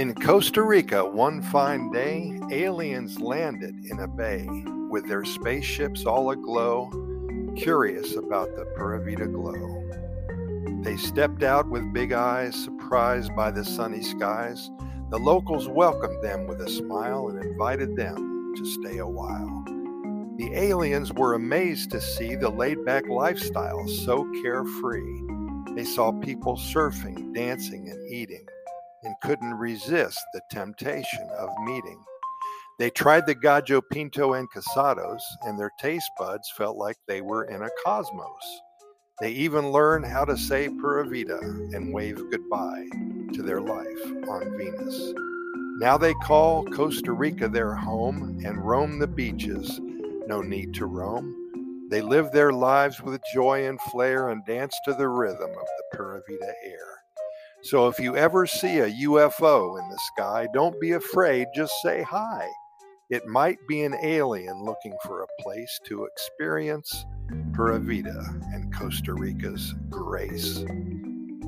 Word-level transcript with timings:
In 0.00 0.14
Costa 0.14 0.62
Rica, 0.62 1.04
one 1.04 1.42
fine 1.42 1.92
day, 1.92 2.40
aliens 2.50 3.20
landed 3.20 3.74
in 3.84 4.00
a 4.00 4.08
bay 4.08 4.48
with 4.88 5.06
their 5.06 5.26
spaceships 5.26 6.06
all 6.06 6.30
aglow, 6.30 6.88
curious 7.54 8.16
about 8.16 8.56
the 8.56 8.64
Pura 8.74 9.04
Vida 9.04 9.26
glow. 9.26 9.84
They 10.82 10.96
stepped 10.96 11.42
out 11.42 11.68
with 11.68 11.92
big 11.92 12.12
eyes, 12.12 12.54
surprised 12.54 13.36
by 13.36 13.50
the 13.50 13.62
sunny 13.62 14.00
skies. 14.00 14.70
The 15.10 15.18
locals 15.18 15.68
welcomed 15.68 16.24
them 16.24 16.46
with 16.46 16.62
a 16.62 16.70
smile 16.70 17.28
and 17.28 17.44
invited 17.44 17.94
them 17.94 18.54
to 18.56 18.64
stay 18.64 18.96
a 18.96 19.06
while. 19.06 19.64
The 20.38 20.50
aliens 20.54 21.12
were 21.12 21.34
amazed 21.34 21.90
to 21.90 22.00
see 22.00 22.36
the 22.36 22.48
laid 22.48 22.86
back 22.86 23.06
lifestyle 23.06 23.86
so 23.86 24.26
carefree. 24.42 25.20
They 25.74 25.84
saw 25.84 26.10
people 26.10 26.56
surfing, 26.56 27.34
dancing, 27.34 27.90
and 27.90 28.10
eating 28.10 28.46
and 29.02 29.14
couldn't 29.22 29.54
resist 29.54 30.20
the 30.32 30.40
temptation 30.50 31.28
of 31.38 31.48
meeting. 31.64 32.02
They 32.78 32.90
tried 32.90 33.26
the 33.26 33.34
Gallo 33.34 33.80
Pinto 33.80 34.32
and 34.32 34.50
Casados, 34.50 35.20
and 35.42 35.58
their 35.58 35.72
taste 35.78 36.10
buds 36.18 36.50
felt 36.56 36.76
like 36.76 36.96
they 37.06 37.20
were 37.20 37.44
in 37.44 37.62
a 37.62 37.68
cosmos. 37.84 38.60
They 39.20 39.32
even 39.32 39.70
learned 39.70 40.06
how 40.06 40.24
to 40.24 40.36
say 40.38 40.70
Pura 40.70 41.04
Vida 41.06 41.38
and 41.38 41.92
wave 41.92 42.16
goodbye 42.30 42.88
to 43.34 43.42
their 43.42 43.60
life 43.60 44.02
on 44.30 44.56
Venus. 44.56 45.12
Now 45.78 45.98
they 45.98 46.14
call 46.14 46.64
Costa 46.64 47.12
Rica 47.12 47.48
their 47.48 47.74
home 47.74 48.40
and 48.44 48.66
roam 48.66 48.98
the 48.98 49.06
beaches. 49.06 49.78
No 50.26 50.40
need 50.40 50.72
to 50.74 50.86
roam. 50.86 51.36
They 51.90 52.00
live 52.00 52.32
their 52.32 52.52
lives 52.52 53.02
with 53.02 53.20
joy 53.34 53.66
and 53.66 53.80
flair 53.90 54.30
and 54.30 54.44
dance 54.46 54.74
to 54.84 54.94
the 54.94 55.08
rhythm 55.08 55.50
of 55.50 55.66
the 55.66 55.96
Pura 55.96 56.22
Vida 56.26 56.52
air. 56.64 56.99
So 57.62 57.88
if 57.88 57.98
you 57.98 58.16
ever 58.16 58.46
see 58.46 58.78
a 58.78 58.90
UFO 58.90 59.78
in 59.78 59.88
the 59.90 60.00
sky, 60.14 60.48
don't 60.54 60.80
be 60.80 60.92
afraid, 60.92 61.46
just 61.54 61.72
say 61.82 62.02
hi. 62.02 62.48
It 63.10 63.26
might 63.26 63.58
be 63.68 63.82
an 63.82 63.94
alien 64.02 64.64
looking 64.64 64.96
for 65.04 65.22
a 65.22 65.42
place 65.42 65.78
to 65.86 66.06
experience 66.06 67.04
Pura 67.52 67.78
Vida 67.78 68.24
and 68.52 68.74
Costa 68.74 69.12
Rica's 69.12 69.74
grace. 69.90 70.64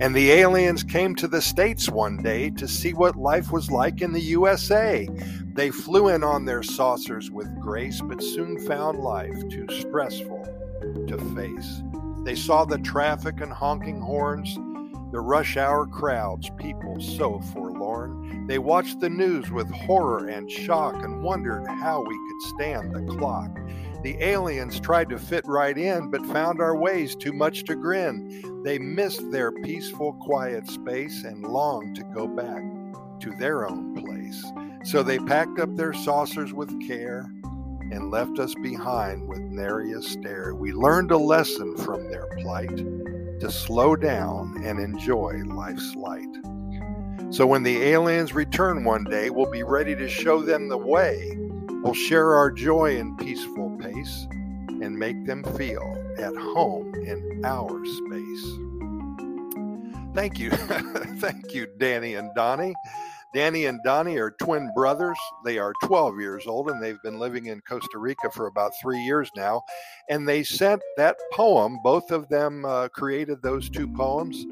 And 0.01 0.15
the 0.15 0.33
aliens 0.33 0.83
came 0.83 1.15
to 1.15 1.29
the 1.29 1.41
States 1.41 1.89
one 1.89 2.23
day 2.23 2.51
to 2.51 2.69
see 2.69 2.93
what 2.93 3.17
life 3.17 3.51
was 3.51 3.71
like 3.71 4.03
in 4.03 4.13
the 4.13 4.21
USA. 4.21 5.09
They 5.55 5.71
flew 5.71 6.09
in 6.09 6.23
on 6.23 6.45
their 6.45 6.63
saucers 6.63 7.31
with 7.31 7.59
grace, 7.61 8.03
but 8.03 8.23
soon 8.23 8.59
found 8.67 8.99
life 8.99 9.49
too 9.49 9.67
stressful 9.81 10.45
to 11.07 11.19
face. 11.35 11.83
They 12.25 12.35
saw 12.35 12.65
the 12.67 12.79
traffic 12.79 13.41
and 13.41 13.53
honking 13.53 14.01
horns 14.01 14.59
the 15.13 15.21
rush 15.21 15.59
hour 15.59 15.87
crowds, 15.87 16.51
people 16.57 16.99
so 17.01 17.39
forlorn. 17.53 18.47
They 18.47 18.59
watched 18.59 18.99
the 18.99 19.11
news 19.11 19.51
with 19.51 19.71
horror 19.71 20.27
and 20.29 20.51
shock 20.51 20.95
and 20.95 21.23
wondered 21.23 21.67
how 21.67 22.03
we 22.03 22.15
could 22.15 22.55
stand 22.55 22.95
the 22.95 23.13
clock. 23.15 23.51
The 24.03 24.17
aliens 24.21 24.81
tried 24.81 25.11
to 25.11 25.19
fit 25.19 25.47
right 25.47 25.77
in, 25.77 26.11
but 26.11 26.27
found 26.27 26.61
our 26.61 26.77
ways 26.77 27.15
too 27.15 27.33
much 27.33 27.65
to 27.65 27.77
grin. 27.77 28.63
They 28.65 28.79
missed 28.79 29.31
their 29.31 29.53
peaceful, 29.53 30.15
quiet 30.15 30.67
space 30.67 31.25
and 31.25 31.45
longed 31.45 31.95
to 31.97 32.05
go 32.05 32.27
back 32.27 32.63
to 33.21 33.31
their 33.39 33.69
own 33.69 33.95
place. 33.95 34.45
So 34.85 35.03
they 35.03 35.19
packed 35.19 35.61
up 35.61 35.77
their 35.77 35.93
saucers 35.93 36.53
with 36.53 36.85
care 36.87 37.31
and 37.93 38.11
left 38.11 38.39
us 38.39 38.55
behind 38.63 39.29
with 39.29 39.41
nary 39.41 39.93
a 39.93 40.03
stare. 40.03 40.55
We 40.55 40.73
learned 40.73 41.11
a 41.11 41.19
lesson 41.19 41.77
from 41.77 42.11
their 42.11 42.27
plight 42.39 42.81
to 43.43 43.51
slow 43.51 43.97
down 43.97 44.62
and 44.62 44.79
enjoy 44.79 45.33
life's 45.47 45.97
light. 45.97 46.33
So 47.31 47.45
when 47.45 47.65
the 47.65 47.83
aliens 47.83 48.33
return 48.33 48.85
one 48.85 49.03
day, 49.03 49.30
we'll 49.30 49.51
be 49.51 49.64
ready 49.64 49.97
to 49.97 50.08
show 50.08 50.42
them 50.42 50.69
the 50.69 50.79
way. 50.79 51.36
We'll 51.83 51.92
share 51.92 52.35
our 52.35 52.53
joy 52.53 52.98
in 52.98 53.17
peaceful 53.17 53.77
pace 53.79 54.29
and 54.80 54.97
make 54.97 55.27
them 55.27 55.42
feel 55.57 55.83
at 56.19 56.36
home 56.36 56.95
in 56.95 57.45
our 57.45 57.85
space. 57.85 58.47
Thank 60.14 60.39
you. 60.39 60.51
Thank 61.19 61.53
you, 61.53 61.67
Danny 61.79 62.14
and 62.14 62.33
Donnie. 62.36 62.77
Danny 63.35 63.65
and 63.65 63.81
Donnie 63.83 64.19
are 64.19 64.31
twin 64.31 64.70
brothers. 64.75 65.17
They 65.45 65.59
are 65.59 65.73
12 65.85 66.20
years 66.20 66.47
old 66.47 66.69
and 66.69 66.83
they've 66.83 67.01
been 67.03 67.19
living 67.19 67.47
in 67.47 67.63
Costa 67.63 67.98
Rica 67.98 68.31
for 68.31 68.47
about 68.47 68.73
three 68.81 69.01
years 69.01 69.31
now. 69.35 69.63
And 70.11 70.29
they 70.29 70.43
sent 70.43 70.83
that 70.98 71.17
poem, 71.33 71.79
both 71.83 72.11
of 72.11 72.29
them 72.29 72.65
uh, 72.65 72.89
created 72.89 73.41
those 73.41 73.71
two 73.71 73.89
poems 73.89 74.45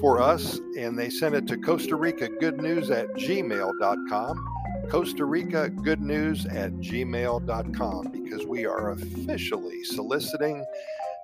for 0.00 0.22
us, 0.22 0.58
and 0.78 0.98
they 0.98 1.10
sent 1.10 1.34
it 1.34 1.46
to 1.48 1.58
Costa 1.58 1.96
Rica 1.96 2.28
Good 2.28 2.60
News 2.60 2.90
at 2.90 3.08
gmail.com. 3.08 4.46
Costa 4.90 5.24
Rica 5.24 5.68
Good 5.68 6.00
News 6.00 6.46
at 6.46 6.72
gmail.com 6.74 8.12
because 8.12 8.46
we 8.46 8.64
are 8.64 8.92
officially 8.92 9.84
soliciting 9.84 10.64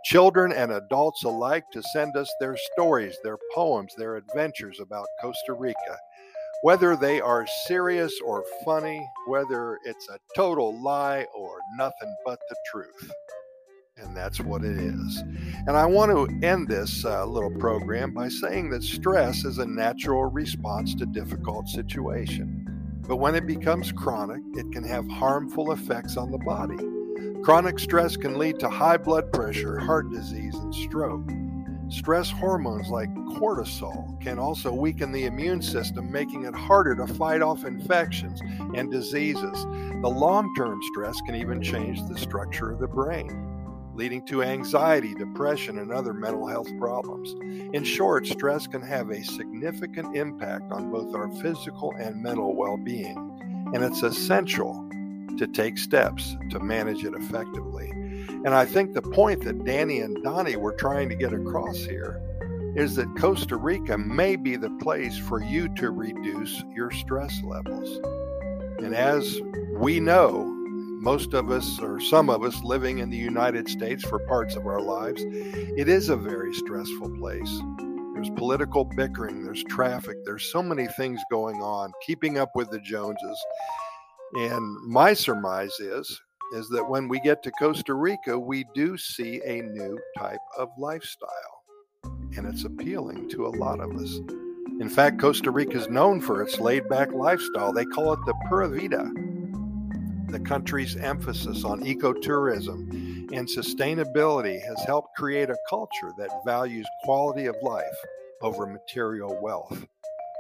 children 0.05 0.53
and 0.53 0.73
adults 0.73 1.25
alike 1.25 1.65
to 1.73 1.83
send 1.95 2.17
us 2.17 2.29
their 2.41 2.57
stories, 2.73 3.17
their 3.23 3.39
poems, 3.55 3.95
their 3.97 4.17
adventures 4.17 4.81
about 4.81 5.07
Costa 5.21 5.53
Rica 5.53 5.99
whether 6.63 6.97
they 6.97 7.21
are 7.21 7.47
serious 7.67 8.19
or 8.25 8.45
funny, 8.65 9.05
whether 9.27 9.79
it's 9.85 10.09
a 10.09 10.19
total 10.35 10.81
lie 10.81 11.27
or 11.37 11.59
nothing 11.77 12.15
but 12.25 12.39
the 12.49 12.57
truth. 12.71 13.11
And 13.97 14.17
that's 14.17 14.41
what 14.41 14.65
it 14.65 14.79
is. 14.79 15.23
And 15.67 15.77
I 15.77 15.87
want 15.87 16.11
to 16.13 16.47
end 16.47 16.69
this 16.69 17.05
uh, 17.05 17.27
little 17.27 17.51
program 17.51 18.15
by 18.15 18.29
saying 18.29 18.71
that 18.71 18.83
stress 18.83 19.45
is 19.45 19.59
a 19.59 19.67
natural 19.67 20.25
response 20.25 20.95
to 20.97 21.07
difficult 21.07 21.69
situation. 21.69 22.67
But 23.07 23.17
when 23.17 23.35
it 23.35 23.47
becomes 23.47 23.93
chronic, 23.93 24.41
it 24.55 24.73
can 24.73 24.85
have 24.85 25.09
harmful 25.11 25.73
effects 25.73 26.17
on 26.17 26.31
the 26.31 26.39
body. 26.39 26.79
Chronic 27.43 27.81
stress 27.81 28.17
can 28.17 28.39
lead 28.39 28.61
to 28.61 28.69
high 28.69 28.97
blood 28.97 29.33
pressure, 29.33 29.79
heart 29.79 30.11
disease, 30.11 30.55
and 30.55 30.75
stroke. 30.75 31.29
Stress 31.93 32.31
hormones 32.31 32.89
like 32.89 33.15
cortisol 33.15 34.19
can 34.19 34.39
also 34.39 34.73
weaken 34.73 35.13
the 35.13 35.27
immune 35.27 35.61
system, 35.61 36.11
making 36.11 36.47
it 36.47 36.55
harder 36.55 36.97
to 36.97 37.07
fight 37.07 37.43
off 37.43 37.67
infections 37.67 38.41
and 38.75 38.91
diseases. 38.91 39.65
The 40.01 40.09
long 40.09 40.55
term 40.57 40.81
stress 40.91 41.21
can 41.21 41.35
even 41.35 41.61
change 41.61 42.03
the 42.09 42.17
structure 42.17 42.71
of 42.71 42.79
the 42.79 42.89
brain, 42.89 43.93
leading 43.95 44.25
to 44.29 44.43
anxiety, 44.43 45.15
depression, 45.15 45.79
and 45.79 45.93
other 45.93 46.15
mental 46.15 46.47
health 46.47 46.69
problems. 46.79 47.35
In 47.75 47.85
short, 47.85 48.27
stress 48.27 48.67
can 48.67 48.81
have 48.81 49.11
a 49.11 49.23
significant 49.23 50.17
impact 50.17 50.73
on 50.73 50.91
both 50.91 51.15
our 51.15 51.29
physical 51.43 51.93
and 51.99 52.23
mental 52.23 52.57
well 52.57 52.79
being, 52.79 53.19
and 53.75 53.85
it's 53.85 54.03
essential 54.03 54.89
to 55.37 55.47
take 55.47 55.77
steps 55.77 56.39
to 56.51 56.59
manage 56.59 57.05
it 57.05 57.13
effectively. 57.13 57.93
And 58.29 58.49
I 58.49 58.65
think 58.65 58.93
the 58.93 59.03
point 59.03 59.45
that 59.45 59.65
Danny 59.65 60.01
and 60.01 60.23
Donnie 60.23 60.57
were 60.57 60.73
trying 60.73 61.09
to 61.09 61.15
get 61.15 61.33
across 61.33 61.79
here 61.79 62.21
is 62.75 62.97
that 62.97 63.17
Costa 63.19 63.57
Rica 63.57 63.99
may 63.99 64.37
be 64.37 64.57
the 64.57 64.71
place 64.81 65.19
for 65.19 65.43
you 65.43 65.69
to 65.77 65.91
reduce 65.91 66.63
your 66.75 66.91
stress 66.91 67.43
levels. 67.43 68.01
And 68.79 68.95
as 68.95 69.41
we 69.75 70.01
know, 70.01 70.45
most 71.03 71.35
of 71.35 71.51
us, 71.51 71.79
or 71.81 72.01
some 72.01 72.31
of 72.31 72.43
us, 72.45 72.63
living 72.63 72.99
in 72.99 73.11
the 73.11 73.17
United 73.17 73.69
States 73.69 74.05
for 74.05 74.19
parts 74.21 74.57
of 74.57 74.67
our 74.67 74.81
lives, 74.81 75.23
it 75.25 75.89
is 75.89 76.09
a 76.09 76.17
very 76.17 76.55
stressful 76.55 77.11
place. 77.19 77.61
There's 78.15 78.31
political 78.31 78.85
bickering, 78.85 79.45
there's 79.45 79.65
traffic, 79.65 80.17
there's 80.25 80.51
so 80.51 80.63
many 80.63 80.87
things 80.87 81.21
going 81.31 81.61
on, 81.61 81.93
keeping 82.07 82.39
up 82.39 82.51
with 82.55 82.71
the 82.71 82.79
Joneses. 82.79 83.45
And 84.35 84.77
my 84.87 85.13
surmise 85.13 85.79
is 85.81 86.21
is 86.53 86.69
that 86.69 86.89
when 86.89 87.09
we 87.09 87.21
get 87.21 87.43
to 87.43 87.51
Costa 87.53 87.95
Rica, 87.95 88.39
we 88.39 88.65
do 88.75 88.97
see 88.97 89.41
a 89.45 89.63
new 89.63 89.99
type 90.19 90.41
of 90.59 90.69
lifestyle, 90.79 91.63
and 92.37 92.47
it's 92.47 92.65
appealing 92.65 93.29
to 93.31 93.47
a 93.47 93.49
lot 93.49 93.81
of 93.81 93.97
us. 93.97 94.21
In 94.81 94.89
fact, 94.89 95.21
Costa 95.21 95.51
Rica 95.51 95.77
is 95.77 95.89
known 95.89 96.21
for 96.21 96.43
its 96.43 96.59
laid 96.59 96.89
back 96.89 97.13
lifestyle. 97.13 97.73
They 97.73 97.85
call 97.85 98.13
it 98.13 98.21
the 98.27 98.35
Pura 98.49 98.69
Vida. 98.69 99.11
The 100.29 100.41
country's 100.41 100.97
emphasis 100.97 101.65
on 101.65 101.83
ecotourism 101.83 103.31
and 103.33 103.49
sustainability 103.49 104.61
has 104.63 104.83
helped 104.85 105.17
create 105.17 105.51
a 105.51 105.57
culture 105.69 106.13
that 106.19 106.45
values 106.45 106.87
quality 107.05 107.47
of 107.47 107.57
life 107.63 107.85
over 108.43 108.67
material 108.67 109.39
wealth. 109.41 109.87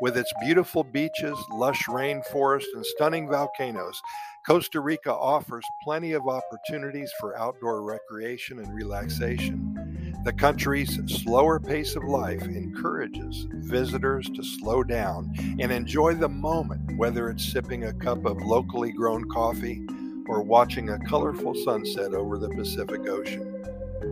With 0.02 0.16
its 0.16 0.32
beautiful 0.40 0.82
beaches, 0.82 1.38
lush 1.52 1.84
rainforest, 1.84 2.64
and 2.74 2.84
stunning 2.84 3.28
volcanoes, 3.28 4.02
Costa 4.44 4.80
Rica 4.80 5.14
offers 5.14 5.64
plenty 5.80 6.10
of 6.10 6.26
opportunities 6.26 7.12
for 7.20 7.38
outdoor 7.38 7.84
recreation 7.84 8.58
and 8.58 8.74
relaxation. 8.74 10.18
The 10.24 10.32
country's 10.32 10.98
slower 11.06 11.60
pace 11.60 11.94
of 11.94 12.02
life 12.02 12.42
encourages 12.42 13.46
visitors 13.52 14.28
to 14.30 14.42
slow 14.42 14.82
down 14.82 15.32
and 15.60 15.70
enjoy 15.70 16.14
the 16.14 16.28
moment, 16.28 16.96
whether 16.96 17.30
it's 17.30 17.44
sipping 17.52 17.84
a 17.84 17.92
cup 17.92 18.24
of 18.26 18.42
locally 18.42 18.90
grown 18.90 19.30
coffee 19.30 19.86
or 20.26 20.42
watching 20.42 20.90
a 20.90 20.98
colorful 20.98 21.54
sunset 21.54 22.12
over 22.12 22.38
the 22.38 22.50
Pacific 22.50 23.08
Ocean. 23.08 23.64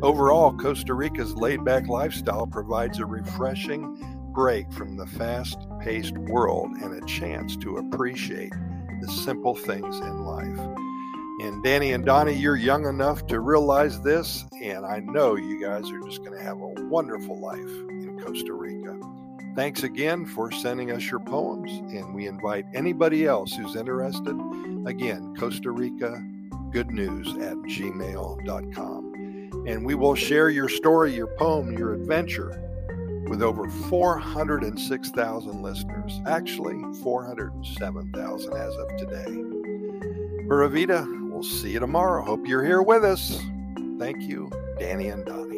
Overall, 0.02 0.56
Costa 0.56 0.94
Rica's 0.94 1.34
laid 1.34 1.64
back 1.64 1.88
lifestyle 1.88 2.46
provides 2.46 3.00
a 3.00 3.06
refreshing 3.06 4.18
break 4.32 4.72
from 4.72 4.96
the 4.96 5.06
fast 5.08 5.58
paced 5.80 6.16
world 6.18 6.70
and 6.82 6.94
a 6.94 7.06
chance 7.06 7.56
to 7.56 7.78
appreciate 7.78 8.52
the 9.00 9.08
simple 9.08 9.54
things 9.54 9.96
in 9.98 10.24
life. 10.24 10.58
And 11.40 11.62
Danny 11.64 11.92
and 11.92 12.04
Donnie, 12.04 12.34
you're 12.34 12.56
young 12.56 12.86
enough 12.86 13.26
to 13.28 13.40
realize 13.40 14.00
this, 14.02 14.44
and 14.60 14.84
I 14.84 15.00
know 15.00 15.36
you 15.36 15.60
guys 15.60 15.90
are 15.90 16.00
just 16.00 16.18
going 16.18 16.36
to 16.36 16.44
have 16.44 16.60
a 16.60 16.74
wonderful 16.88 17.40
life 17.40 17.58
in 17.58 18.20
Costa 18.22 18.52
Rica. 18.52 18.98
Thanks 19.56 19.82
again 19.82 20.26
for 20.26 20.52
sending 20.52 20.90
us 20.92 21.10
your 21.10 21.20
poems, 21.20 21.70
and 21.70 22.14
we 22.14 22.26
invite 22.26 22.66
anybody 22.74 23.26
else 23.26 23.54
who's 23.54 23.74
interested. 23.74 24.38
Again, 24.86 25.34
Costa 25.38 25.70
Rica 25.70 26.22
Good 26.70 26.90
News 26.90 27.28
at 27.38 27.56
gmail.com. 27.56 29.06
And 29.66 29.84
we 29.84 29.94
will 29.94 30.14
share 30.14 30.50
your 30.50 30.68
story, 30.68 31.14
your 31.14 31.26
poem, 31.38 31.76
your 31.76 31.94
adventure 31.94 32.69
with 33.30 33.42
over 33.42 33.70
406,000 33.70 35.62
listeners. 35.62 36.20
Actually, 36.26 36.74
407,000 37.00 38.52
as 38.54 38.74
of 38.74 38.88
today. 38.96 40.44
Pura 40.48 40.68
Vida, 40.68 41.06
we'll 41.30 41.44
see 41.44 41.70
you 41.70 41.78
tomorrow. 41.78 42.24
Hope 42.24 42.44
you're 42.48 42.64
here 42.64 42.82
with 42.82 43.04
us. 43.04 43.40
Thank 44.00 44.22
you, 44.22 44.50
Danny 44.80 45.08
and 45.08 45.24
Don. 45.24 45.49